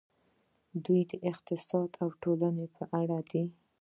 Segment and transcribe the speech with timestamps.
[0.85, 3.43] دوی د اقتصاد او ټولنې په اړه دي.